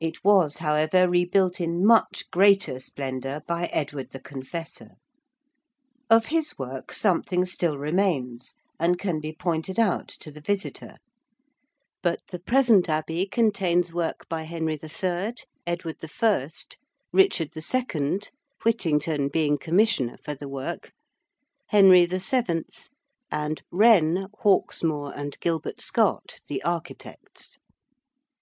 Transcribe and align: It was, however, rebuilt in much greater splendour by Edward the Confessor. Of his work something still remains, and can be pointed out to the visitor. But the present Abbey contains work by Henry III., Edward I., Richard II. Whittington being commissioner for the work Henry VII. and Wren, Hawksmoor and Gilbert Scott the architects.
It 0.00 0.24
was, 0.24 0.56
however, 0.64 1.06
rebuilt 1.10 1.60
in 1.60 1.84
much 1.84 2.24
greater 2.30 2.78
splendour 2.78 3.42
by 3.46 3.66
Edward 3.66 4.12
the 4.12 4.18
Confessor. 4.18 4.92
Of 6.08 6.24
his 6.28 6.56
work 6.56 6.90
something 6.90 7.44
still 7.44 7.76
remains, 7.76 8.54
and 8.80 8.98
can 8.98 9.20
be 9.20 9.30
pointed 9.30 9.78
out 9.78 10.08
to 10.20 10.32
the 10.32 10.40
visitor. 10.40 10.96
But 12.02 12.22
the 12.28 12.38
present 12.38 12.88
Abbey 12.88 13.26
contains 13.26 13.92
work 13.92 14.26
by 14.26 14.44
Henry 14.44 14.78
III., 14.82 15.34
Edward 15.66 15.96
I., 16.02 16.48
Richard 17.12 17.54
II. 17.54 18.20
Whittington 18.64 19.28
being 19.28 19.58
commissioner 19.58 20.16
for 20.16 20.34
the 20.34 20.48
work 20.48 20.92
Henry 21.66 22.06
VII. 22.06 22.64
and 23.30 23.62
Wren, 23.70 24.28
Hawksmoor 24.40 25.12
and 25.14 25.38
Gilbert 25.40 25.82
Scott 25.82 26.40
the 26.48 26.62
architects. 26.62 27.58